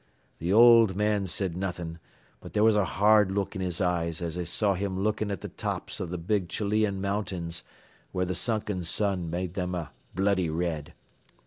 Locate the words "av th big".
6.01-6.49